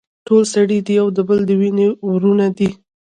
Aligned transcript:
ټول 0.27 0.43
سړي 0.53 0.77
د 0.81 0.89
يو 0.99 1.07
بل 1.27 1.39
د 1.45 1.51
وينې 1.61 1.87
وروڼه 2.11 2.47
دي. 2.57 2.69